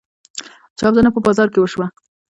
چاودنه 0.79 1.09
په 1.13 1.19
بازار 1.25 1.47
کې 1.53 1.59
وشوه. 1.61 1.87